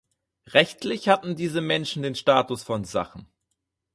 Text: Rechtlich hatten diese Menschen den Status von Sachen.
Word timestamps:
Rechtlich 0.47 1.09
hatten 1.09 1.35
diese 1.35 1.61
Menschen 1.61 2.01
den 2.01 2.15
Status 2.15 2.63
von 2.63 2.83
Sachen. 2.85 3.27